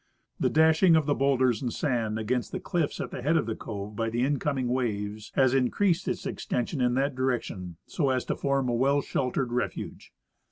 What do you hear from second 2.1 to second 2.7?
against the